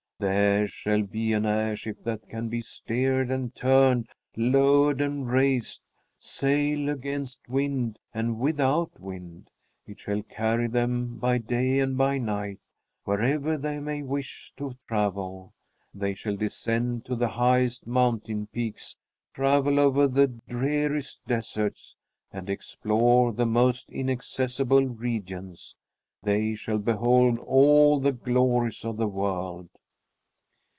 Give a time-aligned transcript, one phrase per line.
[0.21, 5.81] Theirs shall be an airship that can be steered and turned, lowered and raised,
[6.19, 9.49] sail against wind and without wind.
[9.87, 12.59] It shall carry them by day and by night,
[13.03, 15.55] wherever they may wish to travel.
[15.91, 18.95] They shall descend to the highest mountain peaks,
[19.33, 21.95] travel over the dreariest deserts,
[22.31, 25.75] and explore the most inaccessible regions.
[26.21, 29.67] They shall behold all the glories of the world.